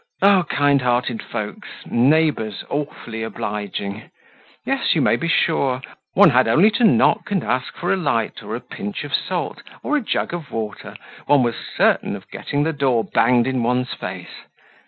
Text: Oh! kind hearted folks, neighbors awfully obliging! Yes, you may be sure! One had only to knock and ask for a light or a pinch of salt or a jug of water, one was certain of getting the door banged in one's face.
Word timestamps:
Oh! 0.23 0.45
kind 0.49 0.81
hearted 0.81 1.21
folks, 1.21 1.67
neighbors 1.85 2.63
awfully 2.71 3.21
obliging! 3.21 4.09
Yes, 4.65 4.95
you 4.95 4.99
may 5.01 5.15
be 5.15 5.27
sure! 5.27 5.79
One 6.15 6.31
had 6.31 6.47
only 6.47 6.71
to 6.71 6.83
knock 6.83 7.29
and 7.29 7.43
ask 7.43 7.75
for 7.75 7.93
a 7.93 7.97
light 7.97 8.41
or 8.41 8.55
a 8.55 8.61
pinch 8.61 9.03
of 9.03 9.13
salt 9.13 9.61
or 9.83 9.95
a 9.95 10.01
jug 10.01 10.33
of 10.33 10.49
water, 10.51 10.95
one 11.27 11.43
was 11.43 11.53
certain 11.77 12.15
of 12.15 12.31
getting 12.31 12.63
the 12.63 12.73
door 12.73 13.03
banged 13.03 13.45
in 13.45 13.61
one's 13.61 13.93
face. 13.93 14.47